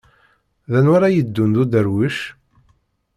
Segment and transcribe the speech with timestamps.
[0.71, 2.17] D anwa ara yeddun d uderwic?